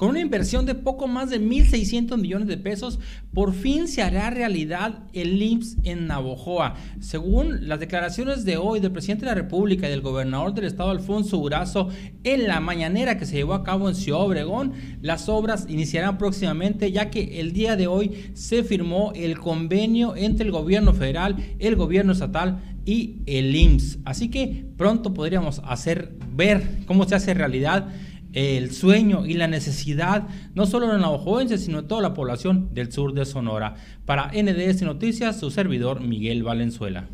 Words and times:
Con 0.00 0.08
una 0.08 0.20
inversión 0.20 0.64
de 0.64 0.74
poco 0.74 1.08
más 1.08 1.28
de 1.28 1.38
1.600 1.38 2.16
millones 2.16 2.48
de 2.48 2.56
pesos, 2.56 2.98
por 3.34 3.52
fin 3.52 3.86
se 3.86 4.00
hará 4.00 4.30
realidad 4.30 5.00
el 5.12 5.42
IMSS 5.42 5.76
en 5.82 6.06
Navojoa. 6.06 6.76
Según 7.00 7.68
las 7.68 7.80
declaraciones 7.80 8.46
de 8.46 8.56
hoy 8.56 8.80
del 8.80 8.92
presidente 8.92 9.26
de 9.26 9.32
la 9.32 9.34
República 9.34 9.86
y 9.86 9.90
del 9.90 10.00
gobernador 10.00 10.54
del 10.54 10.64
estado 10.64 10.88
Alfonso 10.88 11.36
Urazo 11.36 11.90
en 12.24 12.48
la 12.48 12.60
mañanera 12.60 13.18
que 13.18 13.26
se 13.26 13.36
llevó 13.36 13.52
a 13.52 13.62
cabo 13.62 13.90
en 13.90 13.94
Ciudad 13.94 14.22
Obregón, 14.22 14.72
las 15.02 15.28
obras 15.28 15.66
iniciarán 15.68 16.16
próximamente 16.16 16.90
ya 16.92 17.10
que 17.10 17.38
el 17.38 17.52
día 17.52 17.76
de 17.76 17.86
hoy 17.86 18.30
se 18.32 18.64
firmó 18.64 19.12
el 19.14 19.38
convenio 19.38 20.16
entre 20.16 20.46
el 20.46 20.50
gobierno 20.50 20.94
federal, 20.94 21.36
el 21.58 21.76
gobierno 21.76 22.12
estatal 22.12 22.58
y 22.86 23.16
el 23.26 23.54
IMSS. 23.54 23.98
Así 24.06 24.30
que 24.30 24.64
pronto 24.78 25.12
podríamos 25.12 25.60
hacer 25.62 26.14
ver 26.34 26.86
cómo 26.86 27.06
se 27.06 27.16
hace 27.16 27.34
realidad 27.34 27.88
el 28.32 28.70
sueño 28.70 29.26
y 29.26 29.34
la 29.34 29.48
necesidad, 29.48 30.28
no 30.54 30.66
solo 30.66 30.86
de 30.86 30.94
los 30.94 31.02
navajoenses, 31.02 31.64
sino 31.64 31.82
de 31.82 31.88
toda 31.88 32.02
la 32.02 32.14
población 32.14 32.72
del 32.72 32.92
sur 32.92 33.12
de 33.12 33.24
Sonora. 33.24 33.74
Para 34.06 34.30
NDS 34.32 34.82
Noticias, 34.82 35.38
su 35.38 35.50
servidor 35.50 36.00
Miguel 36.00 36.42
Valenzuela. 36.42 37.08